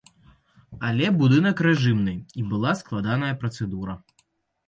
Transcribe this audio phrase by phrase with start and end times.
[0.87, 3.93] Але будынак рэжымны, і была складаная працэдура.